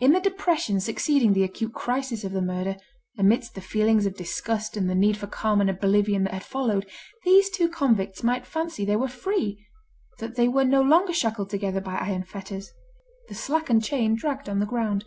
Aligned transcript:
In 0.00 0.12
the 0.12 0.20
depression 0.20 0.80
succeeding 0.80 1.34
the 1.34 1.42
acute 1.44 1.74
crisis 1.74 2.24
of 2.24 2.32
the 2.32 2.40
murder, 2.40 2.78
amidst 3.18 3.54
the 3.54 3.60
feelings 3.60 4.06
of 4.06 4.16
disgust, 4.16 4.78
and 4.78 4.88
the 4.88 4.94
need 4.94 5.18
for 5.18 5.26
calm 5.26 5.60
and 5.60 5.68
oblivion 5.68 6.24
that 6.24 6.32
had 6.32 6.42
followed, 6.42 6.88
these 7.26 7.50
two 7.50 7.68
convicts 7.68 8.22
might 8.22 8.46
fancy 8.46 8.86
they 8.86 8.96
were 8.96 9.08
free, 9.08 9.62
that 10.20 10.36
they 10.36 10.48
were 10.48 10.64
no 10.64 10.80
longer 10.80 11.12
shackled 11.12 11.50
together 11.50 11.82
by 11.82 11.96
iron 11.96 12.22
fetters. 12.22 12.72
The 13.28 13.34
slackened 13.34 13.84
chain 13.84 14.14
dragged 14.14 14.48
on 14.48 14.58
the 14.58 14.64
ground. 14.64 15.04